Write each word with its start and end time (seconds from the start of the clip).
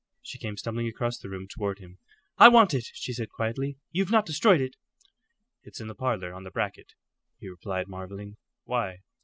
She 0.23 0.39
came 0.39 0.57
stumbling 0.57 0.87
across 0.87 1.19
the 1.19 1.29
room 1.29 1.47
toward 1.47 1.77
him. 1.77 1.99
"I 2.39 2.47
want 2.47 2.73
it," 2.73 2.85
she 2.91 3.13
said, 3.13 3.29
quietly. 3.29 3.77
"You've 3.91 4.09
not 4.09 4.25
destroyed 4.25 4.59
it?" 4.59 4.75
"It's 5.61 5.79
in 5.79 5.87
the 5.89 5.93
parlour, 5.93 6.33
on 6.33 6.43
the 6.43 6.49
bracket," 6.49 6.95
he 7.37 7.47
replied, 7.49 7.87
marvelling. 7.87 8.37
"Why?" 8.63 9.01